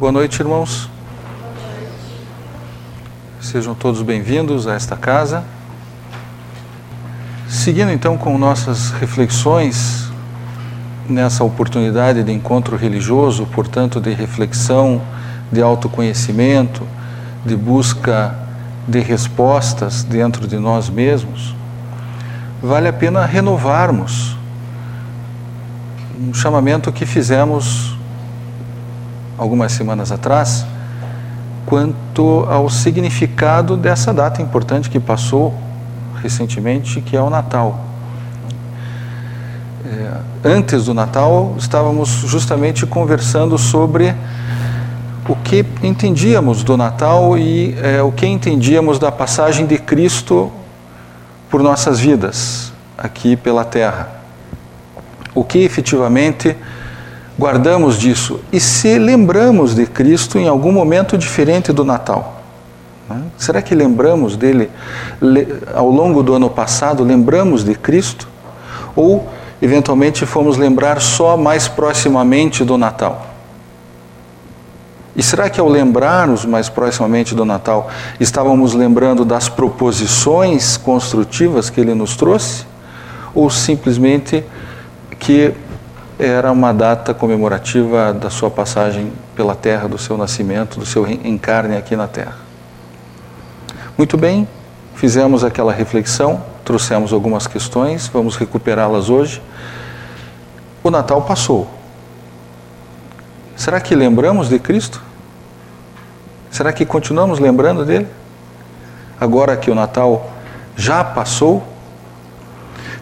Boa 0.00 0.12
noite, 0.12 0.40
irmãos. 0.40 0.88
Sejam 3.38 3.74
todos 3.74 4.00
bem-vindos 4.00 4.66
a 4.66 4.72
esta 4.72 4.96
casa. 4.96 5.44
Seguindo 7.46 7.92
então 7.92 8.16
com 8.16 8.38
nossas 8.38 8.92
reflexões 8.92 10.10
nessa 11.06 11.44
oportunidade 11.44 12.22
de 12.22 12.32
encontro 12.32 12.78
religioso, 12.78 13.44
portanto, 13.44 14.00
de 14.00 14.14
reflexão, 14.14 15.02
de 15.52 15.60
autoconhecimento, 15.60 16.82
de 17.44 17.54
busca 17.54 18.34
de 18.88 19.00
respostas 19.00 20.02
dentro 20.02 20.48
de 20.48 20.56
nós 20.56 20.88
mesmos, 20.88 21.54
vale 22.62 22.88
a 22.88 22.92
pena 22.94 23.26
renovarmos 23.26 24.34
um 26.18 26.32
chamamento 26.32 26.90
que 26.90 27.04
fizemos 27.04 27.99
algumas 29.40 29.72
semanas 29.72 30.12
atrás 30.12 30.66
quanto 31.64 32.44
ao 32.48 32.68
significado 32.68 33.76
dessa 33.76 34.12
data 34.12 34.42
importante 34.42 34.90
que 34.90 35.00
passou 35.00 35.54
recentemente, 36.22 37.00
que 37.00 37.16
é 37.16 37.22
o 37.22 37.30
Natal. 37.30 37.86
É, 39.86 40.48
antes 40.48 40.84
do 40.84 40.94
Natal, 40.94 41.54
estávamos 41.58 42.08
justamente 42.08 42.84
conversando 42.84 43.56
sobre 43.56 44.14
o 45.26 45.34
que 45.36 45.64
entendíamos 45.82 46.62
do 46.62 46.76
Natal 46.76 47.38
e 47.38 47.74
é, 47.80 48.02
o 48.02 48.12
que 48.12 48.26
entendíamos 48.26 48.98
da 48.98 49.10
passagem 49.10 49.64
de 49.64 49.78
Cristo 49.78 50.52
por 51.48 51.62
nossas 51.62 51.98
vidas 51.98 52.72
aqui 52.98 53.36
pela 53.36 53.64
Terra. 53.64 54.08
O 55.34 55.44
que 55.44 55.60
efetivamente 55.60 56.56
guardamos 57.40 57.98
disso 57.98 58.38
e 58.52 58.60
se 58.60 58.98
lembramos 58.98 59.74
de 59.74 59.86
Cristo 59.86 60.38
em 60.38 60.46
algum 60.46 60.70
momento 60.70 61.16
diferente 61.16 61.72
do 61.72 61.86
Natal. 61.86 62.42
Né? 63.08 63.22
Será 63.38 63.62
que 63.62 63.74
lembramos 63.74 64.36
dele 64.36 64.70
ao 65.74 65.88
longo 65.88 66.22
do 66.22 66.34
ano 66.34 66.50
passado? 66.50 67.02
Lembramos 67.02 67.64
de 67.64 67.74
Cristo? 67.74 68.28
Ou 68.94 69.26
eventualmente 69.62 70.26
fomos 70.26 70.58
lembrar 70.58 71.00
só 71.00 71.34
mais 71.38 71.66
proximamente 71.66 72.62
do 72.62 72.76
Natal? 72.76 73.26
E 75.16 75.22
será 75.22 75.48
que 75.48 75.58
ao 75.58 75.68
lembrarmos 75.68 76.44
mais 76.44 76.68
proximamente 76.68 77.34
do 77.34 77.46
Natal, 77.46 77.88
estávamos 78.20 78.74
lembrando 78.74 79.24
das 79.24 79.48
proposições 79.48 80.76
construtivas 80.76 81.70
que 81.70 81.80
ele 81.80 81.94
nos 81.94 82.16
trouxe? 82.16 82.66
Ou 83.34 83.48
simplesmente 83.48 84.44
que 85.18 85.54
era 86.22 86.52
uma 86.52 86.74
data 86.74 87.14
comemorativa 87.14 88.12
da 88.12 88.28
sua 88.28 88.50
passagem 88.50 89.10
pela 89.34 89.54
terra, 89.54 89.88
do 89.88 89.96
seu 89.96 90.18
nascimento, 90.18 90.78
do 90.78 90.84
seu 90.84 91.08
encarne 91.08 91.78
aqui 91.78 91.96
na 91.96 92.06
terra. 92.06 92.36
Muito 93.96 94.18
bem, 94.18 94.46
fizemos 94.94 95.42
aquela 95.42 95.72
reflexão, 95.72 96.44
trouxemos 96.62 97.14
algumas 97.14 97.46
questões, 97.46 98.06
vamos 98.06 98.36
recuperá-las 98.36 99.08
hoje. 99.08 99.40
O 100.84 100.90
Natal 100.90 101.22
passou. 101.22 101.66
Será 103.56 103.80
que 103.80 103.94
lembramos 103.94 104.50
de 104.50 104.58
Cristo? 104.58 105.02
Será 106.50 106.70
que 106.70 106.84
continuamos 106.84 107.38
lembrando 107.38 107.82
dele? 107.82 108.06
Agora 109.18 109.56
que 109.56 109.70
o 109.70 109.74
Natal 109.74 110.30
já 110.76 111.02
passou? 111.02 111.62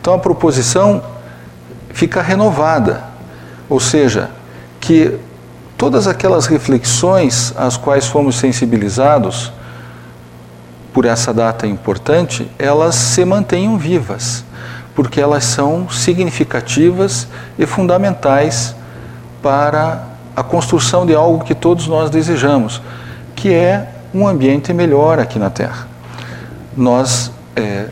Então 0.01 0.15
a 0.15 0.19
proposição 0.21 1.03
fica 1.91 2.23
renovada. 2.23 3.08
Ou 3.69 3.79
seja, 3.81 4.31
que 4.81 5.19
todas 5.77 6.07
aquelas 6.07 6.47
reflexões 6.47 7.53
às 7.57 7.77
quais 7.77 8.07
fomos 8.07 8.37
sensibilizados 8.37 9.53
por 10.93 11.05
essa 11.05 11.33
data 11.33 11.67
importante, 11.67 12.51
elas 12.59 12.95
se 12.95 13.25
mantenham 13.25 13.77
vivas, 13.79 14.45
porque 14.95 15.21
elas 15.21 15.45
são 15.45 15.89
significativas 15.89 17.29
e 17.59 17.67
fundamentais 17.67 18.75
para 19.43 20.05
a 20.35 20.43
construção 20.43 21.07
de 21.07 21.15
algo 21.15 21.45
que 21.45 21.55
todos 21.55 21.87
nós 21.87 22.11
desejamos, 22.11 22.81
que 23.37 23.53
é 23.53 23.89
um 24.13 24.27
ambiente 24.27 24.73
melhor 24.73 25.19
aqui 25.19 25.39
na 25.39 25.51
Terra. 25.51 25.87
Nós 26.77 27.31
é, 27.55 27.89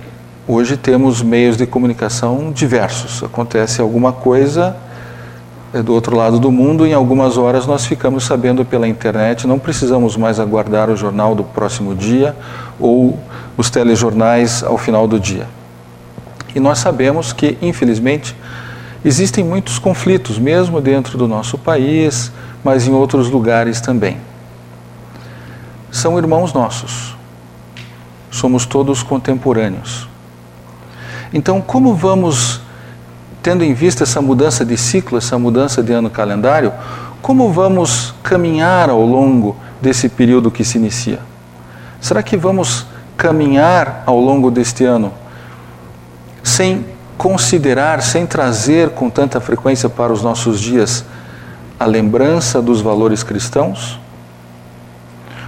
Hoje 0.48 0.76
temos 0.76 1.22
meios 1.22 1.56
de 1.56 1.66
comunicação 1.66 2.52
diversos. 2.52 3.20
Acontece 3.20 3.80
alguma 3.80 4.12
coisa 4.12 4.76
do 5.72 5.92
outro 5.92 6.16
lado 6.16 6.38
do 6.38 6.50
mundo, 6.50 6.86
em 6.86 6.94
algumas 6.94 7.36
horas 7.36 7.66
nós 7.66 7.84
ficamos 7.84 8.24
sabendo 8.24 8.64
pela 8.64 8.86
internet, 8.86 9.46
não 9.46 9.58
precisamos 9.58 10.16
mais 10.16 10.38
aguardar 10.40 10.88
o 10.88 10.96
jornal 10.96 11.34
do 11.34 11.44
próximo 11.44 11.94
dia 11.94 12.34
ou 12.78 13.18
os 13.56 13.68
telejornais 13.68 14.62
ao 14.62 14.78
final 14.78 15.06
do 15.06 15.18
dia. 15.18 15.46
E 16.54 16.60
nós 16.60 16.78
sabemos 16.78 17.32
que, 17.32 17.58
infelizmente, 17.60 18.34
existem 19.04 19.44
muitos 19.44 19.78
conflitos, 19.78 20.38
mesmo 20.38 20.80
dentro 20.80 21.18
do 21.18 21.28
nosso 21.28 21.58
país, 21.58 22.32
mas 22.64 22.86
em 22.86 22.92
outros 22.92 23.28
lugares 23.28 23.80
também. 23.80 24.16
São 25.90 26.18
irmãos 26.18 26.52
nossos, 26.52 27.16
somos 28.30 28.66
todos 28.66 29.02
contemporâneos. 29.02 30.08
Então, 31.32 31.60
como 31.60 31.94
vamos, 31.94 32.60
tendo 33.46 33.62
em 33.62 33.72
vista 33.72 34.02
essa 34.02 34.20
mudança 34.20 34.64
de 34.64 34.76
ciclo, 34.76 35.18
essa 35.18 35.38
mudança 35.38 35.80
de 35.80 35.92
ano 35.92 36.10
calendário, 36.10 36.72
como 37.22 37.52
vamos 37.52 38.12
caminhar 38.20 38.90
ao 38.90 39.06
longo 39.06 39.54
desse 39.80 40.08
período 40.08 40.50
que 40.50 40.64
se 40.64 40.78
inicia? 40.78 41.20
Será 42.00 42.24
que 42.24 42.36
vamos 42.36 42.86
caminhar 43.16 44.02
ao 44.04 44.18
longo 44.18 44.50
deste 44.50 44.84
ano 44.84 45.12
sem 46.42 46.84
considerar, 47.16 48.02
sem 48.02 48.26
trazer 48.26 48.90
com 48.90 49.08
tanta 49.08 49.40
frequência 49.40 49.88
para 49.88 50.12
os 50.12 50.24
nossos 50.24 50.60
dias 50.60 51.04
a 51.78 51.86
lembrança 51.86 52.60
dos 52.60 52.80
valores 52.80 53.22
cristãos? 53.22 54.00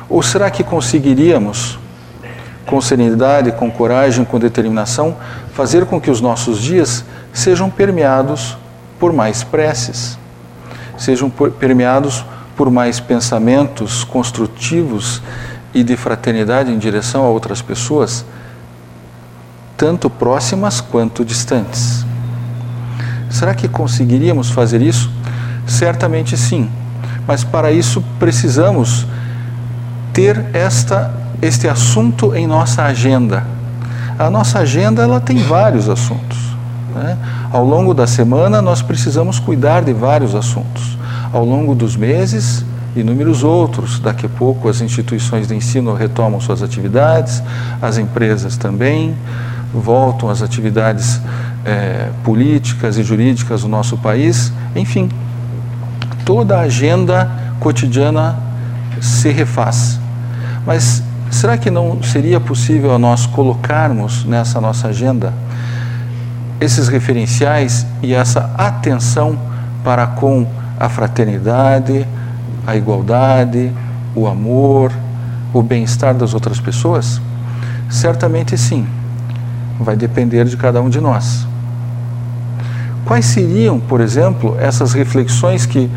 Ou 0.09 0.23
será 0.23 0.49
que 0.53 0.63
conseguiríamos 0.63 1.81
com 2.65 2.81
serenidade, 2.81 3.51
com 3.51 3.69
coragem, 3.69 4.25
com 4.25 4.39
determinação, 4.39 5.17
fazer 5.53 5.85
com 5.87 6.01
que 6.01 6.13
os 6.13 6.21
nossos 6.21 6.61
dias 6.61 7.05
sejam 7.39 7.71
permeados 7.71 8.59
por 8.99 9.13
mais 9.13 9.45
preces, 9.45 10.19
sejam 10.99 11.31
permeados 11.31 12.25
por 12.57 12.69
mais 12.69 12.99
pensamentos 12.99 14.03
construtivos 14.03 15.23
e 15.73 15.85
de 15.85 15.97
fraternidade 15.97 16.73
em 16.73 16.79
direção 16.79 17.25
a 17.25 17.29
outras 17.29 17.63
pessoas, 17.63 18.25
tanto 19.77 20.11
próximas 20.11 20.81
quanto 20.81 21.25
distantes. 21.25 22.05
Será 23.31 23.55
que 23.55 23.69
conseguiríamos 23.69 24.51
fazer 24.51 24.83
isso? 24.83 25.09
Certamente 25.65 26.37
sim, 26.37 26.69
mas 27.25 27.45
para 27.45 27.71
isso 27.71 28.03
precisamos 28.19 29.07
ter 30.13 30.45
esta 30.53 31.15
este 31.41 31.69
assunto 31.69 32.35
em 32.35 32.49
nossa 32.49 32.83
agenda. 32.83 33.47
A 34.19 34.29
nossa 34.29 34.59
agenda 34.59 35.05
ela 35.05 35.21
tem 35.21 35.39
vários 35.39 35.89
assuntos. 35.89 36.48
Né? 36.99 37.17
Ao 37.53 37.65
longo 37.65 37.95
da 37.95 38.07
semana 38.07 38.61
nós 38.61 38.83
precisamos 38.83 39.39
cuidar 39.39 39.83
de 39.83 39.93
vários 39.93 40.35
assuntos. 40.35 40.99
Ao 41.33 41.45
longo 41.45 41.75
dos 41.75 41.97
meses, 41.97 42.65
inúmeros 42.97 43.45
outros. 43.45 44.01
Daqui 44.01 44.27
a 44.27 44.29
pouco 44.29 44.69
as 44.69 44.81
instituições 44.81 45.47
de 45.47 45.55
ensino 45.55 45.95
retomam 45.95 46.41
suas 46.41 46.63
atividades, 46.63 47.43
as 47.81 47.99
empresas 47.99 48.57
também 48.57 49.15
voltam 49.73 50.29
às 50.29 50.43
atividades 50.43 51.21
é, 51.65 52.09
políticas 52.25 52.97
e 52.97 53.03
jurídicas 53.03 53.63
do 53.63 53.69
nosso 53.69 53.97
país. 53.99 54.53
Enfim, 54.75 55.09
toda 56.25 56.59
a 56.59 56.63
agenda 56.63 57.31
cotidiana 57.61 58.37
se 59.01 59.31
refaz. 59.31 60.01
Mas 60.67 61.03
Será 61.31 61.57
que 61.59 61.71
não 61.71 62.03
seria 62.03 62.41
possível 62.41 62.99
nós 62.99 63.27
colocarmos 63.27 64.25
nessa 64.25 64.61
nossa 64.61 64.89
agenda 64.89 65.33
esses 66.61 66.89
referenciais 66.89 67.87
e 68.03 68.15
essa 68.15 68.51
atenção 68.57 69.39
para 69.85 70.07
com 70.07 70.47
a 70.79 70.89
fraternidade, 70.89 72.07
a 72.67 72.77
igualdade, 72.77 73.73
o 74.15 74.27
amor, 74.27 74.93
o 75.53 75.63
bem-estar 75.63 76.15
das 76.15 76.35
outras 76.35 76.61
pessoas? 76.61 77.21
Certamente 77.89 78.57
sim. 78.57 78.87
Vai 79.81 79.97
depender 79.97 80.45
de 80.45 80.57
cada 80.57 80.81
um 80.83 80.91
de 80.91 81.01
nós. 81.01 81.47
Quais 83.05 83.25
seriam, 83.25 83.81
por 83.81 84.01
exemplo, 84.01 84.57
essas 84.59 84.93
reflexões 84.93 85.65
que 85.65 85.91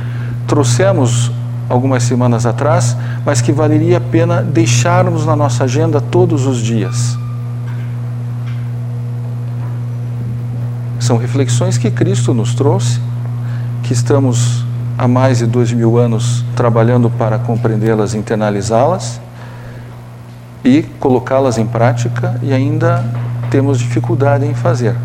trouxemos 0.48 1.32
algumas 1.68 2.04
semanas 2.04 2.46
atrás, 2.46 2.96
mas 3.26 3.42
que 3.42 3.52
valeria 3.52 3.98
a 3.98 4.02
pena 4.02 4.42
deixarmos 4.42 5.26
na 5.26 5.36
nossa 5.36 5.64
agenda 5.64 6.02
todos 6.02 6.46
os 6.46 6.60
dias. 6.60 7.18
São 11.12 11.18
reflexões 11.18 11.78
que 11.78 11.92
Cristo 11.92 12.34
nos 12.34 12.56
trouxe, 12.56 12.98
que 13.84 13.92
estamos 13.92 14.64
há 14.98 15.10
mais 15.10 15.40
de 15.40 15.46
dois 15.46 15.70
mil 15.74 15.98
anos 15.98 16.46
trabalhando 16.56 17.10
para 17.10 17.38
compreendê-las, 17.38 18.14
internalizá-las 18.14 19.20
e 20.64 20.84
colocá-las 21.02 21.58
em 21.58 21.68
prática 21.68 22.40
e 22.42 22.54
ainda 22.54 23.04
temos 23.50 23.78
dificuldade 23.78 24.46
em 24.46 24.54
fazer. 24.54 24.96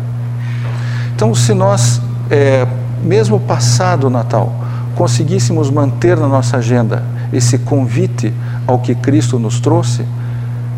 Então, 1.13 1.35
se 1.35 1.53
nós, 1.53 2.01
é, 2.29 2.65
mesmo 3.03 3.37
passado 3.37 4.07
o 4.07 4.09
Natal, 4.09 4.55
conseguíssemos 4.95 5.69
manter 5.69 6.15
na 6.15 6.29
nossa 6.29 6.55
agenda 6.55 7.03
esse 7.33 7.57
convite 7.57 8.33
ao 8.65 8.79
que 8.79 8.95
Cristo 8.95 9.37
nos 9.37 9.59
trouxe, 9.59 10.05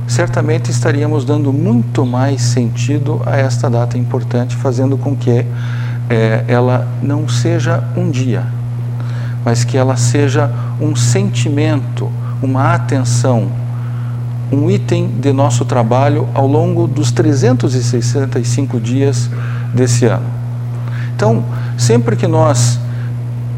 certamente 0.09 0.71
estaríamos 0.71 1.23
dando 1.23 1.53
muito 1.53 2.03
mais 2.03 2.41
sentido 2.41 3.21
a 3.27 3.37
esta 3.37 3.69
data 3.69 3.95
importante, 3.95 4.55
fazendo 4.55 4.97
com 4.97 5.15
que 5.15 5.45
é, 6.09 6.43
ela 6.47 6.87
não 7.03 7.29
seja 7.29 7.83
um 7.95 8.09
dia, 8.09 8.43
mas 9.45 9.63
que 9.63 9.77
ela 9.77 9.95
seja 9.95 10.49
um 10.81 10.95
sentimento, 10.95 12.11
uma 12.41 12.73
atenção, 12.73 13.51
um 14.51 14.67
item 14.71 15.07
de 15.07 15.31
nosso 15.31 15.63
trabalho 15.63 16.27
ao 16.33 16.47
longo 16.47 16.87
dos 16.87 17.11
365 17.11 18.79
dias 18.79 19.29
desse 19.75 20.05
ano. 20.05 20.25
Então, 21.15 21.43
sempre 21.77 22.15
que 22.15 22.25
nós 22.25 22.79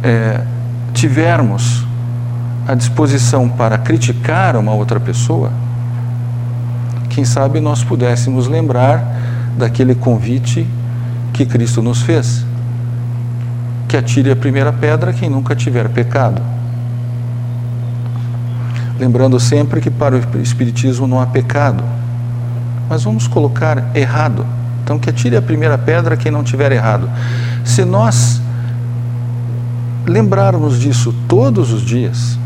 é, 0.03 0.41
tivermos 0.93 1.85
a 2.67 2.75
disposição 2.75 3.47
para 3.47 3.77
criticar 3.77 4.57
uma 4.57 4.73
outra 4.73 4.99
pessoa, 4.99 5.49
quem 7.11 7.25
sabe 7.25 7.59
nós 7.59 7.83
pudéssemos 7.83 8.47
lembrar 8.47 9.05
daquele 9.57 9.93
convite 9.93 10.65
que 11.33 11.45
Cristo 11.45 11.81
nos 11.81 12.01
fez: 12.01 12.45
que 13.87 13.97
atire 13.97 14.31
a 14.31 14.35
primeira 14.35 14.71
pedra 14.71 15.13
quem 15.13 15.29
nunca 15.29 15.55
tiver 15.55 15.89
pecado. 15.89 16.41
Lembrando 18.97 19.39
sempre 19.39 19.81
que 19.81 19.89
para 19.89 20.15
o 20.15 20.41
Espiritismo 20.41 21.07
não 21.07 21.19
há 21.19 21.25
pecado, 21.25 21.83
mas 22.87 23.03
vamos 23.03 23.27
colocar 23.27 23.91
errado. 23.95 24.45
Então, 24.83 24.97
que 24.97 25.09
atire 25.09 25.35
a 25.35 25.41
primeira 25.41 25.77
pedra 25.77 26.15
quem 26.17 26.31
não 26.31 26.43
tiver 26.43 26.71
errado. 26.71 27.09
Se 27.63 27.83
nós 27.83 28.41
lembrarmos 30.05 30.79
disso 30.79 31.13
todos 31.27 31.71
os 31.71 31.81
dias 31.81 32.37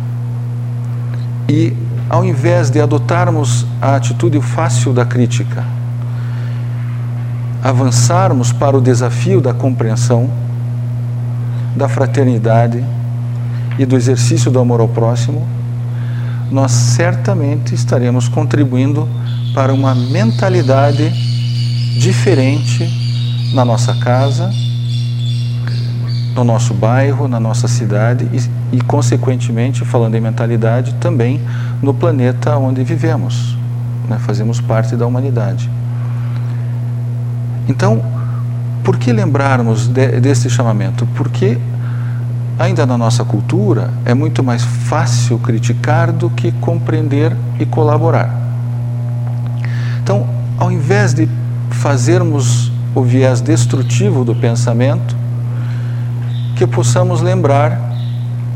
e, 1.47 1.73
ao 2.09 2.23
invés 2.23 2.69
de 2.69 2.79
adotarmos 2.79 3.65
a 3.81 3.95
atitude 3.95 4.39
fácil 4.41 4.93
da 4.93 5.05
crítica, 5.05 5.63
avançarmos 7.63 8.51
para 8.51 8.77
o 8.77 8.81
desafio 8.81 9.41
da 9.41 9.53
compreensão, 9.53 10.29
da 11.75 11.89
fraternidade 11.89 12.83
e 13.77 13.85
do 13.85 13.95
exercício 13.95 14.51
do 14.51 14.59
amor 14.59 14.79
ao 14.79 14.87
próximo, 14.87 15.45
nós 16.51 16.71
certamente 16.71 17.73
estaremos 17.73 18.27
contribuindo 18.27 19.09
para 19.53 19.73
uma 19.73 19.95
mentalidade 19.95 21.09
diferente 21.99 22.87
na 23.53 23.65
nossa 23.65 23.95
casa, 23.95 24.51
no 26.35 26.43
nosso 26.43 26.73
bairro, 26.73 27.27
na 27.27 27.39
nossa 27.39 27.67
cidade 27.67 28.27
e, 28.33 28.75
e, 28.75 28.81
consequentemente, 28.81 29.85
falando 29.85 30.15
em 30.15 30.21
mentalidade, 30.21 30.93
também 30.95 31.39
no 31.81 31.93
planeta 31.93 32.57
onde 32.57 32.83
vivemos. 32.83 33.57
Né? 34.09 34.17
Fazemos 34.19 34.59
parte 34.59 34.95
da 34.97 35.07
humanidade. 35.07 35.69
Então, 37.69 38.03
por 38.83 38.97
que 38.97 39.13
lembrarmos 39.13 39.87
de, 39.87 40.19
desse 40.19 40.49
chamamento? 40.49 41.07
Porque 41.15 41.57
ainda 42.59 42.85
na 42.85 42.97
nossa 42.97 43.23
cultura 43.23 43.89
é 44.03 44.13
muito 44.13 44.43
mais 44.43 44.63
fácil 44.63 45.39
criticar 45.39 46.11
do 46.11 46.29
que 46.29 46.51
compreender 46.53 47.35
e 47.59 47.65
colaborar. 47.65 48.29
Então, 50.03 50.27
ao 50.57 50.71
invés 50.71 51.13
de 51.13 51.27
fazermos 51.71 52.71
o 52.93 53.01
viés 53.01 53.41
destrutivo 53.41 54.23
do 54.23 54.35
pensamento, 54.35 55.15
que 56.55 56.65
possamos 56.65 57.21
lembrar 57.21 57.79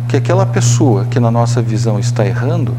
que 0.07 0.17
aquela 0.17 0.45
pessoa 0.45 1.05
que 1.05 1.19
na 1.19 1.29
nossa 1.29 1.61
visão 1.61 1.99
está 1.99 2.25
errando 2.25 2.75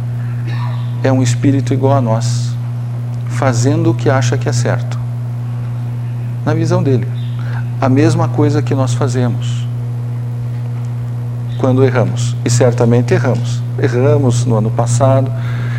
é 1.02 1.12
um 1.12 1.22
espírito 1.22 1.72
igual 1.72 1.96
a 1.96 2.00
nós, 2.00 2.54
fazendo 3.28 3.90
o 3.90 3.94
que 3.94 4.10
acha 4.10 4.36
que 4.36 4.48
é 4.48 4.52
certo 4.52 4.98
na 6.44 6.54
visão 6.54 6.82
dele. 6.82 7.06
A 7.80 7.88
mesma 7.88 8.28
coisa 8.28 8.60
que 8.60 8.74
nós 8.74 8.94
fazemos 8.94 9.66
quando 11.60 11.84
erramos. 11.84 12.34
E 12.44 12.50
certamente 12.50 13.12
erramos. 13.12 13.62
Erramos 13.78 14.44
no 14.46 14.56
ano 14.56 14.70
passado, 14.70 15.30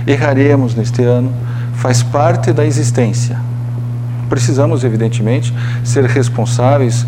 erraremos 0.06 0.76
neste 0.76 1.04
ano, 1.04 1.34
faz 1.74 2.04
parte 2.04 2.54
da 2.54 2.66
existência. 2.66 3.38
Precisamos, 4.30 4.84
evidentemente, 4.84 5.54
ser 5.84 6.06
responsáveis 6.06 7.06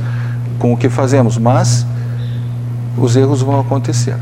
com 0.60 0.74
o 0.74 0.78
que 0.78 0.90
fazemos, 0.90 1.38
mas 1.38 1.86
os 2.98 3.16
erros 3.16 3.42
vão 3.42 3.60
acontecer. 3.60 4.16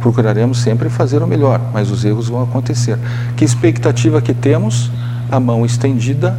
Procuraremos 0.00 0.58
sempre 0.58 0.88
fazer 0.88 1.22
o 1.22 1.26
melhor, 1.26 1.60
mas 1.72 1.90
os 1.90 2.04
erros 2.04 2.28
vão 2.28 2.42
acontecer. 2.42 2.98
Que 3.36 3.44
expectativa 3.44 4.20
que 4.20 4.32
temos? 4.32 4.90
A 5.30 5.38
mão 5.38 5.66
estendida 5.66 6.38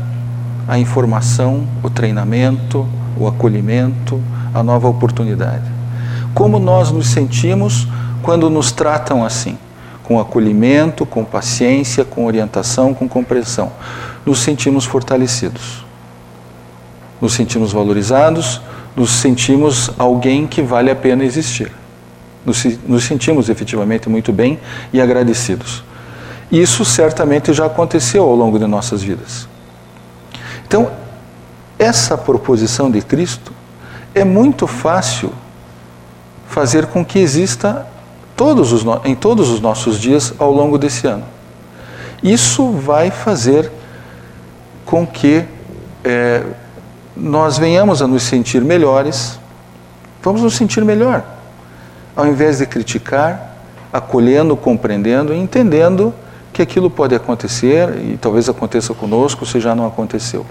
a 0.70 0.78
informação, 0.78 1.68
o 1.82 1.90
treinamento, 1.90 2.88
o 3.18 3.28
acolhimento, 3.28 4.22
a 4.54 4.62
nova 4.62 4.88
oportunidade. 4.88 5.66
Como 6.36 6.60
nós 6.60 6.92
nos 6.92 7.08
sentimos 7.08 7.88
quando 8.22 8.52
nos 8.52 8.72
tratam 8.72 9.26
assim? 9.26 9.58
Com 10.04 10.20
acolhimento, 10.20 11.08
com 11.08 11.26
paciência, 11.26 12.06
com 12.06 12.28
orientação, 12.28 12.94
com 12.94 13.10
compreensão. 13.10 13.72
Nos 14.24 14.42
sentimos 14.42 14.86
fortalecidos, 14.86 15.84
nos 17.20 17.34
sentimos 17.34 17.72
valorizados, 17.72 18.62
nos 18.96 19.10
sentimos 19.10 19.90
alguém 19.98 20.46
que 20.46 20.62
vale 20.62 20.92
a 20.92 20.96
pena 20.96 21.24
existir. 21.24 21.72
Nos, 22.46 22.64
nos 22.88 23.04
sentimos 23.04 23.50
efetivamente 23.50 24.10
muito 24.10 24.32
bem 24.32 24.60
e 24.94 25.02
agradecidos. 25.02 25.84
Isso 26.52 26.84
certamente 26.84 27.54
já 27.54 27.66
aconteceu 27.66 28.24
ao 28.24 28.36
longo 28.36 28.58
de 28.58 28.66
nossas 28.66 29.04
vidas. 29.04 29.48
Então, 30.66 30.92
essa 31.78 32.18
proposição 32.18 32.90
de 32.90 33.02
Cristo 33.02 33.52
é 34.14 34.24
muito 34.24 34.68
fácil 34.68 35.32
fazer 36.48 36.88
com 36.88 37.06
que 37.06 37.20
exista 37.20 37.88
todos 38.36 38.72
os, 38.72 38.84
em 39.06 39.16
todos 39.16 39.50
os 39.50 39.60
nossos 39.60 40.00
dias 40.00 40.34
ao 40.40 40.52
longo 40.52 40.78
desse 40.78 41.06
ano. 41.06 41.24
Isso 42.24 42.72
vai 42.72 43.12
fazer 43.12 43.72
com 44.86 45.06
que 45.06 45.46
é, 46.04 46.44
nós 47.16 47.58
venhamos 47.58 48.02
a 48.02 48.08
nos 48.08 48.24
sentir 48.24 48.62
melhores, 48.62 49.40
vamos 50.24 50.42
nos 50.42 50.56
sentir 50.56 50.84
melhor, 50.84 51.24
ao 52.20 52.28
invés 52.28 52.58
de 52.58 52.66
criticar, 52.66 53.56
acolhendo, 53.94 54.58
compreendendo 54.58 55.34
e 55.34 55.38
entendendo 55.38 56.14
que 56.52 56.62
aquilo 56.62 56.90
pode 56.90 57.16
acontecer 57.16 57.96
e 57.96 58.18
talvez 58.18 58.50
aconteça 58.50 58.94
conosco 58.94 59.46
se 59.46 59.58
já 59.58 59.74
não 59.74 59.88
aconteceu. 59.88 60.46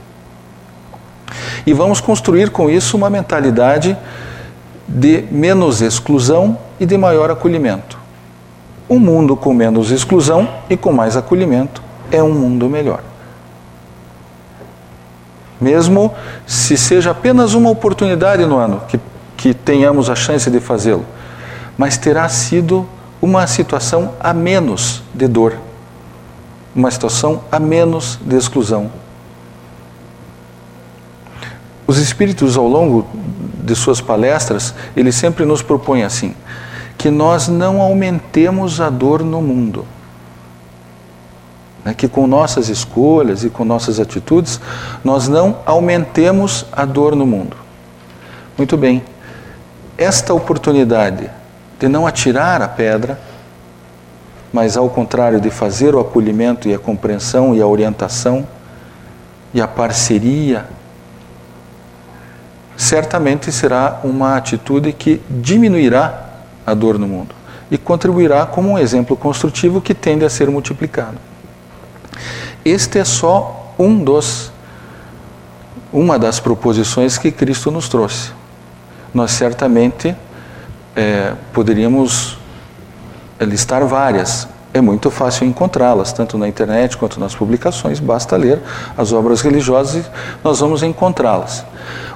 E 1.67 1.75
vamos 1.75 2.01
construir 2.01 2.49
com 2.49 2.71
isso 2.71 2.97
uma 2.97 3.11
mentalidade 3.11 3.95
de 4.89 5.25
menos 5.31 5.83
exclusão 5.83 6.59
e 6.81 6.87
de 6.87 6.97
maior 6.97 7.31
acolhimento. 7.31 7.99
Um 8.89 8.99
mundo 8.99 9.37
com 9.37 9.53
menos 9.53 9.91
exclusão 9.91 10.49
e 10.71 10.77
com 10.77 10.91
mais 10.91 11.19
acolhimento 11.19 11.83
é 12.11 12.23
um 12.23 12.33
mundo 12.33 12.67
melhor. 12.71 13.03
Mesmo 15.61 16.15
se 16.47 16.79
seja 16.79 17.11
apenas 17.11 17.53
uma 17.53 17.69
oportunidade 17.69 18.47
no 18.47 18.57
ano 18.57 18.81
que, 18.89 18.99
que 19.37 19.53
tenhamos 19.53 20.09
a 20.09 20.15
chance 20.15 20.51
de 20.51 20.61
fazê-lo, 20.61 21.05
mas 21.79 21.97
terá 21.97 22.29
sido 22.29 22.87
uma 23.23 23.47
situação 23.47 24.13
a 24.21 24.35
menos 24.35 25.03
de 25.15 25.27
dor, 25.27 25.57
uma 26.75 26.91
situação 26.91 27.43
a 27.51 27.59
menos 27.59 28.19
de 28.21 28.37
exclusão 28.37 28.91
os 31.89 31.97
espíritos, 31.97 32.59
ao 32.59 32.69
longo 32.69 33.07
de 33.65 33.75
suas 33.75 33.99
palestras, 33.99 34.75
eles 34.95 35.15
sempre 35.15 35.47
nos 35.47 35.63
propõem 35.63 36.05
assim: 36.05 36.35
que 36.99 37.11
nós 37.11 37.49
não 37.49 37.81
aumentemos 37.81 38.79
a 38.79 38.91
dor 38.91 39.25
no 39.25 39.41
mundo. 39.41 39.87
Né? 41.83 41.95
Que 41.95 42.07
com 42.07 42.27
nossas 42.27 42.69
escolhas 42.69 43.43
e 43.43 43.49
com 43.49 43.65
nossas 43.65 43.99
atitudes, 43.99 44.61
nós 45.03 45.29
não 45.29 45.61
aumentemos 45.65 46.67
a 46.71 46.85
dor 46.85 47.17
no 47.17 47.25
mundo. 47.25 47.57
Muito 48.59 48.77
bem, 48.77 49.03
esta 49.97 50.35
oportunidade 50.35 51.31
de 51.79 51.89
não 51.89 52.07
atirar 52.07 52.61
a 52.61 52.69
pedra, 52.69 53.19
mas 54.53 54.77
ao 54.77 54.89
contrário 54.89 55.41
de 55.41 55.51
fazer 55.51 55.95
o 55.95 56.01
acolhimento 56.01 56.69
e 56.69 56.75
a 56.75 56.79
compreensão 56.79 57.55
e 57.55 57.61
a 57.61 57.67
orientação 57.67 58.47
e 59.53 59.61
a 59.61 59.69
parceria 59.69 60.67
certamente 62.77 63.51
será 63.53 64.01
uma 64.05 64.37
atitude 64.37 64.93
que 64.93 65.21
diminuirá 65.29 66.27
a 66.67 66.75
dor 66.75 66.99
no 66.99 67.09
mundo 67.09 67.35
e 67.71 67.77
contribuirá 67.77 68.47
como 68.47 68.71
um 68.71 68.79
exemplo 68.79 69.17
construtivo 69.17 69.81
que 69.81 69.95
tende 69.95 70.25
a 70.25 70.31
ser 70.31 70.49
multiplicado. 70.51 71.19
Este 72.65 72.99
é 72.99 73.05
só 73.05 73.75
um 73.79 74.03
dos 74.03 74.53
uma 75.93 76.19
das 76.19 76.39
proposições 76.39 77.17
que 77.17 77.31
Cristo 77.31 77.71
nos 77.71 77.89
trouxe. 77.89 78.31
Nós 79.13 79.31
certamente 79.31 80.15
é, 80.99 81.33
poderíamos 81.53 82.37
listar 83.41 83.87
várias. 83.87 84.49
É 84.75 84.81
muito 84.81 85.11
fácil 85.11 85.47
encontrá-las, 85.47 86.13
tanto 86.13 86.37
na 86.37 86.49
internet 86.49 86.97
quanto 86.97 87.21
nas 87.21 87.35
publicações, 87.35 88.01
basta 88.01 88.37
ler 88.37 88.61
as 88.97 89.13
obras 89.13 89.41
religiosas 89.41 90.05
e 90.05 90.11
nós 90.43 90.59
vamos 90.59 90.83
encontrá-las. 90.83 91.65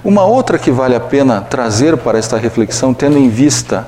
Uma 0.04 0.24
outra 0.24 0.58
que 0.58 0.70
vale 0.70 0.96
a 0.96 1.00
pena 1.00 1.40
trazer 1.40 1.96
para 1.96 2.18
esta 2.18 2.36
reflexão, 2.36 2.92
tendo 2.92 3.16
em 3.16 3.28
vista 3.28 3.86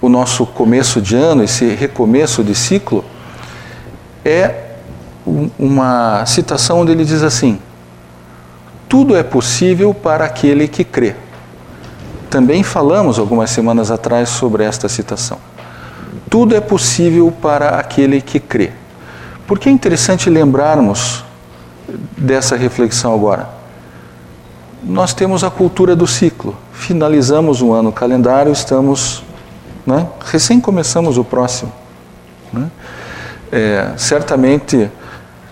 o 0.00 0.08
nosso 0.08 0.44
começo 0.44 1.00
de 1.00 1.14
ano, 1.14 1.44
esse 1.44 1.64
recomeço 1.68 2.42
de 2.42 2.54
ciclo, 2.56 3.04
é 4.24 4.72
uma 5.58 6.26
citação 6.26 6.80
onde 6.80 6.90
ele 6.90 7.04
diz 7.04 7.22
assim: 7.22 7.58
Tudo 8.88 9.16
é 9.16 9.22
possível 9.22 9.94
para 9.94 10.24
aquele 10.24 10.66
que 10.66 10.82
crê. 10.84 11.14
Também 12.32 12.62
falamos 12.62 13.18
algumas 13.18 13.50
semanas 13.50 13.90
atrás 13.90 14.30
sobre 14.30 14.64
esta 14.64 14.88
citação. 14.88 15.36
Tudo 16.30 16.56
é 16.56 16.62
possível 16.62 17.30
para 17.30 17.76
aquele 17.78 18.22
que 18.22 18.40
crê. 18.40 18.72
Por 19.46 19.58
que 19.58 19.68
é 19.68 19.72
interessante 19.72 20.30
lembrarmos 20.30 21.22
dessa 22.16 22.56
reflexão 22.56 23.12
agora? 23.12 23.50
Nós 24.82 25.12
temos 25.12 25.44
a 25.44 25.50
cultura 25.50 25.94
do 25.94 26.06
ciclo. 26.06 26.56
Finalizamos 26.72 27.60
um 27.60 27.70
ano 27.74 27.92
calendário, 27.92 28.50
estamos. 28.50 29.22
Né? 29.84 30.06
Recém 30.24 30.58
começamos 30.58 31.18
o 31.18 31.24
próximo. 31.24 31.70
Né? 32.50 32.70
É, 33.52 33.92
certamente 33.98 34.90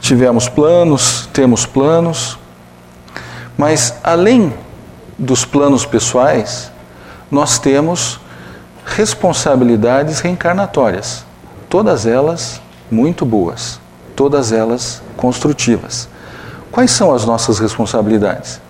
tivemos 0.00 0.48
planos, 0.48 1.28
temos 1.30 1.66
planos, 1.66 2.38
mas 3.58 3.96
além 4.02 4.54
dos 5.20 5.44
planos 5.44 5.84
pessoais, 5.84 6.72
nós 7.30 7.58
temos 7.58 8.18
responsabilidades 8.84 10.20
reencarnatórias, 10.20 11.24
todas 11.68 12.06
elas 12.06 12.60
muito 12.90 13.24
boas, 13.24 13.78
todas 14.16 14.50
elas 14.50 15.02
construtivas. 15.16 16.08
Quais 16.72 16.90
são 16.90 17.14
as 17.14 17.24
nossas 17.24 17.58
responsabilidades? 17.58 18.60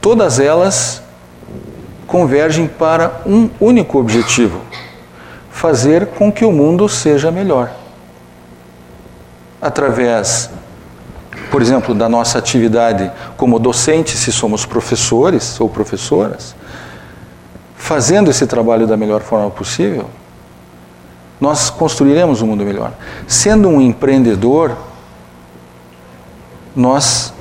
Todas 0.00 0.40
elas 0.40 1.02
convergem 2.06 2.66
para 2.66 3.20
um 3.26 3.50
único 3.60 3.98
objetivo: 3.98 4.60
fazer 5.50 6.06
com 6.06 6.32
que 6.32 6.44
o 6.44 6.50
mundo 6.50 6.88
seja 6.88 7.30
melhor 7.30 7.70
através, 9.62 10.50
por 11.52 11.60
exemplo, 11.60 11.94
da 11.94 12.08
nossa 12.08 12.38
atividade 12.38 13.12
como 13.36 13.58
docente, 13.58 14.16
se 14.16 14.32
somos 14.32 14.64
professores 14.64 15.60
ou 15.60 15.68
professoras, 15.68 16.56
fazendo 17.76 18.30
esse 18.30 18.46
trabalho 18.46 18.86
da 18.86 18.96
melhor 18.96 19.20
forma 19.20 19.50
possível, 19.50 20.08
nós 21.38 21.68
construiremos 21.68 22.40
um 22.40 22.46
mundo 22.46 22.64
melhor. 22.64 22.92
Sendo 23.28 23.68
um 23.68 23.82
empreendedor, 23.82 24.74
nós 26.74 27.34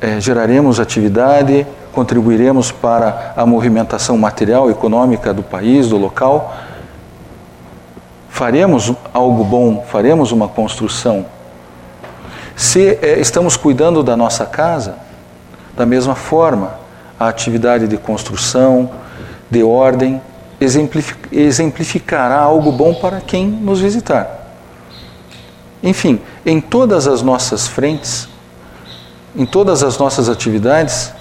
é, 0.00 0.20
geraremos 0.20 0.78
atividade, 0.78 1.66
contribuiremos 1.92 2.70
para 2.70 3.32
a 3.36 3.44
movimentação 3.44 4.16
material, 4.16 4.70
econômica 4.70 5.34
do 5.34 5.42
país, 5.42 5.88
do 5.88 5.96
local. 5.96 6.54
Faremos 8.28 8.92
algo 9.12 9.42
bom, 9.42 9.84
faremos 9.90 10.30
uma 10.30 10.46
construção 10.46 11.26
se 12.58 12.98
é, 13.00 13.20
estamos 13.20 13.56
cuidando 13.56 14.02
da 14.02 14.16
nossa 14.16 14.44
casa, 14.44 14.96
da 15.76 15.86
mesma 15.86 16.16
forma, 16.16 16.74
a 17.18 17.28
atividade 17.28 17.86
de 17.86 17.96
construção, 17.96 18.90
de 19.48 19.62
ordem, 19.62 20.20
exemplificará 21.30 22.40
algo 22.40 22.72
bom 22.72 22.94
para 22.94 23.20
quem 23.20 23.46
nos 23.46 23.78
visitar. 23.78 24.56
Enfim, 25.80 26.20
em 26.44 26.60
todas 26.60 27.06
as 27.06 27.22
nossas 27.22 27.68
frentes, 27.68 28.28
em 29.36 29.46
todas 29.46 29.84
as 29.84 29.96
nossas 29.96 30.28
atividades, 30.28 31.12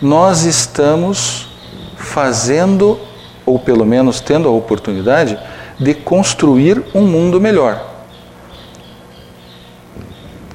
nós 0.00 0.44
estamos 0.44 1.48
fazendo, 1.98 2.98
ou 3.44 3.58
pelo 3.58 3.84
menos 3.84 4.20
tendo 4.20 4.48
a 4.48 4.52
oportunidade, 4.52 5.38
de 5.78 5.92
construir 5.92 6.82
um 6.94 7.02
mundo 7.02 7.38
melhor. 7.38 7.87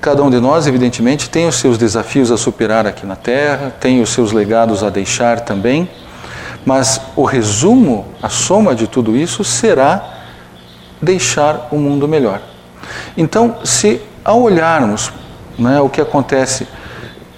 Cada 0.03 0.21
um 0.21 0.29
de 0.29 0.37
nós, 0.37 0.67
evidentemente, 0.67 1.29
tem 1.29 1.47
os 1.47 1.55
seus 1.55 1.77
desafios 1.77 2.29
a 2.29 2.35
superar 2.35 2.85
aqui 2.85 3.05
na 3.05 3.15
Terra, 3.15 3.73
tem 3.79 4.01
os 4.01 4.09
seus 4.09 4.33
legados 4.33 4.83
a 4.83 4.89
deixar 4.89 5.39
também, 5.39 5.89
mas 6.65 6.99
o 7.15 7.23
resumo, 7.23 8.05
a 8.21 8.27
soma 8.27 8.75
de 8.75 8.85
tudo 8.85 9.15
isso 9.15 9.45
será 9.45 10.03
deixar 11.01 11.69
o 11.71 11.77
mundo 11.77 12.05
melhor. 12.05 12.41
Então, 13.15 13.55
se 13.63 14.01
ao 14.25 14.41
olharmos 14.41 15.09
né, 15.57 15.79
o 15.79 15.87
que 15.87 16.01
acontece 16.01 16.67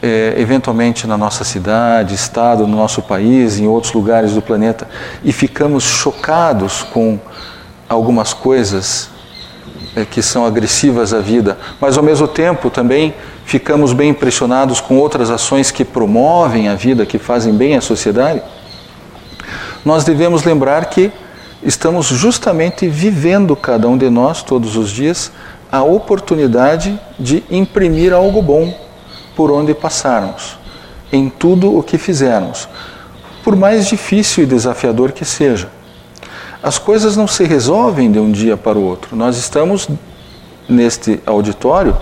é, 0.02 0.34
eventualmente 0.36 1.06
na 1.06 1.20
nossa 1.20 1.44
cidade, 1.44 2.16
estado, 2.16 2.66
no 2.66 2.76
nosso 2.76 3.04
país, 3.04 3.60
em 3.60 3.68
outros 3.68 3.94
lugares 3.94 4.34
do 4.34 4.42
planeta, 4.42 4.88
e 5.24 5.32
ficamos 5.32 5.84
chocados 5.84 6.82
com 6.82 7.20
algumas 7.88 8.34
coisas 8.34 9.14
que 10.04 10.22
são 10.22 10.46
agressivas 10.46 11.14
à 11.14 11.20
vida, 11.20 11.58
mas 11.80 11.98
ao 11.98 12.04
mesmo 12.04 12.28
tempo 12.28 12.70
também 12.70 13.14
ficamos 13.46 13.94
bem 13.94 14.10
impressionados 14.10 14.82
com 14.82 14.98
outras 14.98 15.30
ações 15.30 15.72
que 15.72 15.86
promovem 15.86 16.68
a 16.68 16.76
vida, 16.76 17.06
que 17.06 17.18
fazem 17.18 17.54
bem 17.54 17.78
à 17.78 17.82
sociedade, 17.82 18.42
nós 19.86 20.04
devemos 20.04 20.44
lembrar 20.44 20.86
que 20.86 21.12
estamos 21.62 22.08
justamente 22.08 22.88
vivendo, 22.88 23.56
cada 23.56 23.88
um 23.88 23.98
de 23.98 24.10
nós, 24.10 24.42
todos 24.42 24.76
os 24.76 24.90
dias, 24.90 25.32
a 25.72 25.84
oportunidade 25.84 27.00
de 27.20 27.44
imprimir 27.50 28.12
algo 28.12 28.42
bom 28.42 28.74
por 29.36 29.52
onde 29.52 29.74
passarmos, 29.74 30.58
em 31.12 31.30
tudo 31.30 31.78
o 31.78 31.84
que 31.84 31.98
fizermos, 31.98 32.68
por 33.44 33.56
mais 33.56 33.88
difícil 33.88 34.44
e 34.44 34.48
desafiador 34.48 35.12
que 35.12 35.24
seja. 35.24 35.70
As 36.66 36.80
coisas 36.80 37.16
não 37.16 37.28
se 37.28 37.44
resolvem 37.44 38.12
de 38.12 38.18
um 38.18 38.32
dia 38.32 38.58
para 38.58 38.76
o 38.76 38.82
outro. 38.82 39.16
Nós 39.16 39.38
estamos 39.38 39.88
neste 40.68 41.22
auditório 41.24 41.96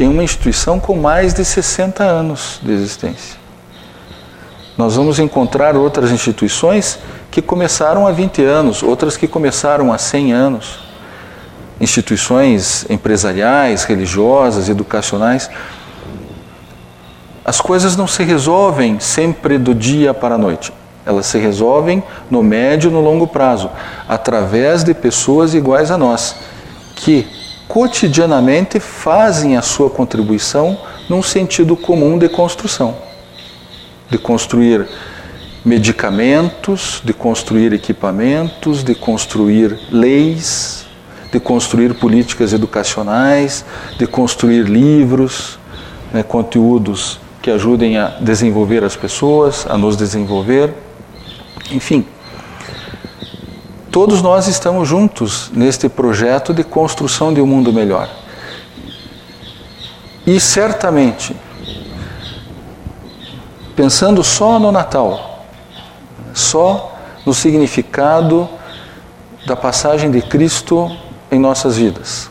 em 0.00 0.08
uma 0.08 0.24
instituição 0.24 0.80
com 0.80 0.96
mais 0.96 1.32
de 1.32 1.44
60 1.44 2.02
anos 2.02 2.58
de 2.60 2.72
existência. 2.72 3.38
Nós 4.76 4.96
vamos 4.96 5.20
encontrar 5.20 5.76
outras 5.76 6.10
instituições 6.10 6.98
que 7.30 7.40
começaram 7.40 8.08
há 8.08 8.10
20 8.10 8.42
anos, 8.42 8.82
outras 8.82 9.16
que 9.16 9.28
começaram 9.28 9.92
há 9.92 9.98
100 9.98 10.32
anos. 10.32 10.80
Instituições 11.80 12.86
empresariais, 12.90 13.84
religiosas, 13.84 14.68
educacionais. 14.68 15.48
As 17.44 17.60
coisas 17.60 17.96
não 17.96 18.08
se 18.08 18.24
resolvem 18.24 18.98
sempre 18.98 19.58
do 19.58 19.72
dia 19.72 20.12
para 20.12 20.34
a 20.34 20.38
noite. 20.38 20.72
Elas 21.08 21.24
se 21.24 21.38
resolvem 21.38 22.02
no 22.30 22.42
médio 22.42 22.90
e 22.90 22.92
no 22.92 23.00
longo 23.00 23.26
prazo, 23.26 23.70
através 24.06 24.84
de 24.84 24.92
pessoas 24.92 25.54
iguais 25.54 25.90
a 25.90 25.96
nós, 25.96 26.36
que 26.96 27.26
cotidianamente 27.66 28.78
fazem 28.78 29.56
a 29.56 29.62
sua 29.62 29.88
contribuição 29.88 30.78
num 31.08 31.22
sentido 31.22 31.74
comum 31.74 32.18
de 32.18 32.28
construção. 32.28 32.94
De 34.10 34.18
construir 34.18 34.86
medicamentos, 35.64 37.00
de 37.02 37.14
construir 37.14 37.72
equipamentos, 37.72 38.84
de 38.84 38.94
construir 38.94 39.78
leis, 39.90 40.84
de 41.32 41.40
construir 41.40 41.94
políticas 41.94 42.52
educacionais, 42.52 43.64
de 43.98 44.06
construir 44.06 44.64
livros, 44.64 45.58
né, 46.12 46.22
conteúdos 46.22 47.18
que 47.40 47.50
ajudem 47.50 47.96
a 47.96 48.08
desenvolver 48.20 48.84
as 48.84 48.94
pessoas, 48.94 49.66
a 49.66 49.78
nos 49.78 49.96
desenvolver. 49.96 50.87
Enfim, 51.70 52.06
todos 53.90 54.22
nós 54.22 54.46
estamos 54.46 54.88
juntos 54.88 55.50
neste 55.52 55.88
projeto 55.88 56.54
de 56.54 56.64
construção 56.64 57.32
de 57.32 57.40
um 57.40 57.46
mundo 57.46 57.72
melhor. 57.72 58.08
E 60.26 60.38
certamente, 60.38 61.34
pensando 63.74 64.22
só 64.22 64.58
no 64.58 64.70
Natal, 64.70 65.46
só 66.34 66.96
no 67.24 67.34
significado 67.34 68.48
da 69.46 69.56
passagem 69.56 70.10
de 70.10 70.22
Cristo 70.22 70.90
em 71.30 71.38
nossas 71.38 71.76
vidas, 71.76 72.30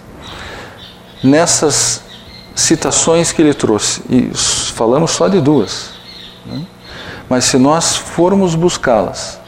nessas 1.24 2.02
citações 2.56 3.32
que 3.32 3.42
ele 3.42 3.54
trouxe, 3.54 4.02
e 4.10 4.32
falamos 4.74 5.12
só 5.12 5.28
de 5.28 5.40
duas. 5.40 5.92
Né? 6.46 6.62
Mas 7.30 7.46
se 7.46 7.58
nós 7.58 7.96
formos 7.96 8.56
buscá-las 8.56 9.40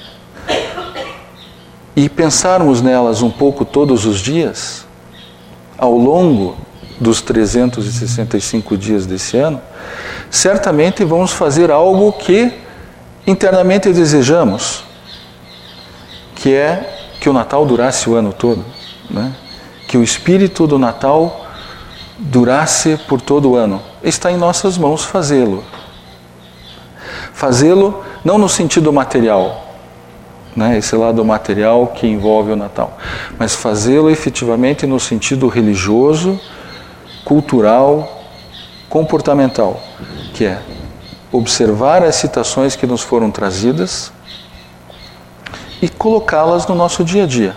e 1.95 2.09
pensarmos 2.09 2.81
nelas 2.81 3.21
um 3.21 3.29
pouco 3.29 3.63
todos 3.63 4.05
os 4.05 4.19
dias, 4.19 4.85
ao 5.77 5.97
longo 5.97 6.57
dos 6.99 7.21
365 7.21 8.77
dias 8.77 9.05
desse 9.05 9.37
ano, 9.37 9.61
certamente 10.29 11.03
vamos 11.05 11.31
fazer 11.31 11.71
algo 11.71 12.11
que 12.11 12.53
internamente 13.25 13.91
desejamos, 13.93 14.83
que 16.35 16.53
é 16.53 16.97
que 17.19 17.29
o 17.29 17.33
Natal 17.33 17.65
durasse 17.65 18.09
o 18.09 18.15
ano 18.15 18.33
todo, 18.33 18.63
né? 19.09 19.33
que 19.87 19.97
o 19.97 20.03
espírito 20.03 20.67
do 20.67 20.77
Natal 20.77 21.45
durasse 22.17 22.97
por 23.07 23.21
todo 23.21 23.51
o 23.51 23.55
ano. 23.55 23.81
Está 24.03 24.31
em 24.31 24.37
nossas 24.37 24.77
mãos 24.77 25.03
fazê-lo. 25.03 25.63
Fazê-lo 27.39 28.03
não 28.21 28.37
no 28.37 28.49
sentido 28.49 28.91
material, 28.91 29.65
né, 30.53 30.77
esse 30.77 30.93
lado 30.93 31.23
material 31.23 31.87
que 31.87 32.05
envolve 32.05 32.51
o 32.51 32.55
Natal, 32.57 32.97
mas 33.37 33.55
fazê-lo 33.55 34.09
efetivamente 34.09 34.85
no 34.85 34.99
sentido 34.99 35.47
religioso, 35.47 36.37
cultural, 37.23 38.25
comportamental, 38.89 39.81
que 40.33 40.47
é 40.47 40.61
observar 41.31 42.03
as 42.03 42.15
citações 42.15 42.75
que 42.75 42.85
nos 42.85 43.03
foram 43.03 43.31
trazidas 43.31 44.11
e 45.81 45.87
colocá-las 45.87 46.67
no 46.67 46.75
nosso 46.75 47.05
dia 47.05 47.23
a 47.23 47.25
dia. 47.25 47.55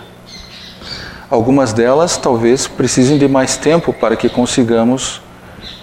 Algumas 1.29 1.73
delas 1.73 2.15
talvez 2.15 2.67
precisem 2.67 3.17
de 3.17 3.27
mais 3.27 3.57
tempo 3.57 3.91
para 3.91 4.15
que 4.15 4.29
consigamos 4.29 5.21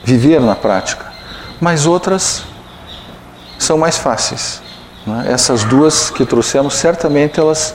viver 0.03 0.41
na 0.41 0.57
prática, 0.57 1.13
mas 1.61 1.85
outras 1.85 2.49
são 3.61 3.77
mais 3.79 3.97
fáceis. 3.97 4.63
Né? 5.07 5.27
Essas 5.29 5.63
duas 5.65 6.11
que 6.11 6.25
trouxemos, 6.25 6.75
certamente 6.75 7.39
elas, 7.39 7.75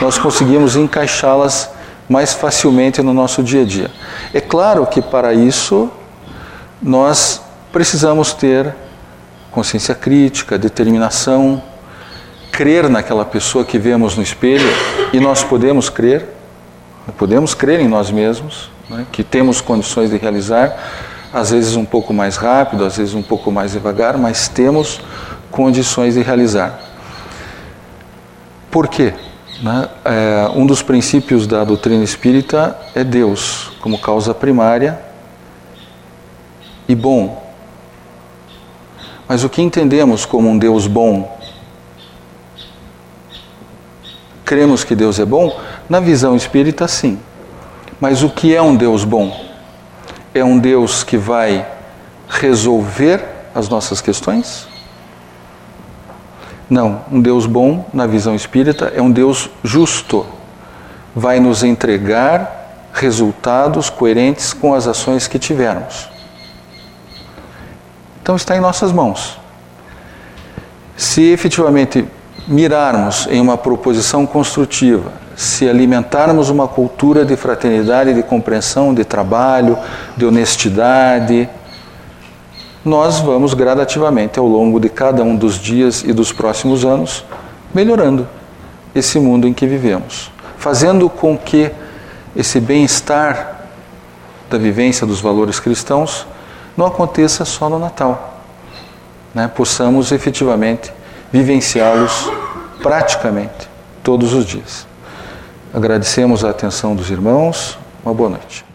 nós 0.00 0.18
conseguimos 0.18 0.74
encaixá-las 0.74 1.70
mais 2.08 2.32
facilmente 2.32 3.02
no 3.02 3.12
nosso 3.12 3.42
dia 3.42 3.62
a 3.62 3.64
dia. 3.64 3.90
É 4.32 4.40
claro 4.40 4.86
que 4.86 5.02
para 5.02 5.34
isso 5.34 5.90
nós 6.80 7.42
precisamos 7.70 8.32
ter 8.32 8.74
consciência 9.50 9.94
crítica, 9.94 10.56
determinação, 10.56 11.62
crer 12.50 12.88
naquela 12.88 13.24
pessoa 13.24 13.64
que 13.64 13.78
vemos 13.78 14.16
no 14.16 14.22
espelho 14.22 14.68
e 15.12 15.20
nós 15.20 15.44
podemos 15.44 15.90
crer, 15.90 16.26
podemos 17.18 17.54
crer 17.54 17.80
em 17.80 17.88
nós 17.88 18.10
mesmos, 18.10 18.70
né, 18.88 19.06
que 19.12 19.22
temos 19.22 19.60
condições 19.60 20.10
de 20.10 20.16
realizar, 20.16 20.76
às 21.32 21.50
vezes 21.50 21.76
um 21.76 21.84
pouco 21.84 22.12
mais 22.12 22.36
rápido, 22.36 22.84
às 22.84 22.96
vezes 22.96 23.14
um 23.14 23.22
pouco 23.22 23.50
mais 23.50 23.72
devagar, 23.72 24.16
mas 24.16 24.48
temos 24.48 25.00
condições 25.50 26.14
de 26.14 26.22
realizar. 26.22 26.78
Por 28.70 28.88
quê? 28.88 29.14
Né? 29.62 29.88
É, 30.04 30.50
um 30.54 30.66
dos 30.66 30.82
princípios 30.82 31.46
da 31.46 31.64
doutrina 31.64 32.04
espírita 32.04 32.78
é 32.94 33.02
Deus 33.02 33.72
como 33.80 33.98
causa 33.98 34.32
primária 34.34 35.00
e 36.88 36.94
bom. 36.94 37.44
Mas 39.26 39.44
o 39.44 39.48
que 39.48 39.60
entendemos 39.60 40.24
como 40.24 40.48
um 40.48 40.56
Deus 40.56 40.86
bom? 40.86 41.38
Cremos 44.44 44.84
que 44.84 44.94
Deus 44.94 45.18
é 45.18 45.26
bom? 45.26 45.60
Na 45.88 46.00
visão 46.00 46.34
espírita, 46.34 46.88
sim. 46.88 47.18
Mas 48.00 48.22
o 48.22 48.30
que 48.30 48.54
é 48.54 48.62
um 48.62 48.74
Deus 48.74 49.04
bom? 49.04 49.47
É 50.34 50.44
um 50.44 50.58
Deus 50.58 51.02
que 51.02 51.16
vai 51.16 51.66
resolver 52.28 53.24
as 53.54 53.68
nossas 53.68 54.00
questões? 54.00 54.68
Não, 56.68 57.02
um 57.10 57.20
Deus 57.20 57.46
bom, 57.46 57.88
na 57.92 58.06
visão 58.06 58.34
espírita, 58.34 58.92
é 58.94 59.00
um 59.00 59.10
Deus 59.10 59.48
justo. 59.64 60.26
Vai 61.14 61.40
nos 61.40 61.62
entregar 61.62 62.90
resultados 62.92 63.88
coerentes 63.88 64.52
com 64.52 64.74
as 64.74 64.86
ações 64.86 65.26
que 65.26 65.38
tivermos. 65.38 66.08
Então 68.22 68.36
está 68.36 68.56
em 68.56 68.60
nossas 68.60 68.92
mãos. 68.92 69.38
Se 70.96 71.22
efetivamente 71.22 72.04
mirarmos 72.46 73.26
em 73.30 73.40
uma 73.40 73.56
proposição 73.56 74.26
construtiva, 74.26 75.12
se 75.38 75.68
alimentarmos 75.68 76.50
uma 76.50 76.66
cultura 76.66 77.24
de 77.24 77.36
fraternidade, 77.36 78.12
de 78.12 78.24
compreensão, 78.24 78.92
de 78.92 79.04
trabalho, 79.04 79.78
de 80.16 80.26
honestidade, 80.26 81.48
nós 82.84 83.20
vamos 83.20 83.54
gradativamente 83.54 84.36
ao 84.36 84.48
longo 84.48 84.80
de 84.80 84.88
cada 84.88 85.22
um 85.22 85.36
dos 85.36 85.54
dias 85.54 86.02
e 86.02 86.12
dos 86.12 86.32
próximos 86.32 86.84
anos 86.84 87.24
melhorando 87.72 88.26
esse 88.92 89.20
mundo 89.20 89.46
em 89.46 89.54
que 89.54 89.64
vivemos, 89.64 90.32
fazendo 90.56 91.08
com 91.08 91.38
que 91.38 91.70
esse 92.34 92.58
bem-estar 92.58 93.60
da 94.50 94.58
vivência 94.58 95.06
dos 95.06 95.20
valores 95.20 95.60
cristãos 95.60 96.26
não 96.76 96.84
aconteça 96.84 97.44
só 97.44 97.68
no 97.68 97.78
Natal, 97.78 98.42
né? 99.32 99.48
possamos 99.54 100.10
efetivamente 100.10 100.92
vivenciá-los 101.30 102.28
praticamente 102.82 103.68
todos 104.02 104.34
os 104.34 104.44
dias. 104.44 104.88
Agradecemos 105.72 106.44
a 106.44 106.50
atenção 106.50 106.96
dos 106.96 107.10
irmãos. 107.10 107.78
Uma 108.04 108.14
boa 108.14 108.30
noite. 108.30 108.67